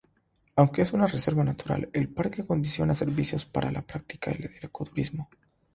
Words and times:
Aunque 0.55 0.81
es 0.81 0.93
una 0.93 1.05
reserva 1.05 1.43
natural, 1.43 1.87
el 1.93 2.09
parque 2.11 2.41
acondiciona 2.41 2.95
servicios 2.95 3.45
para 3.45 3.71
la 3.71 3.83
práctica 3.85 4.31
del 4.31 4.49
eco-turismo. 4.59 5.29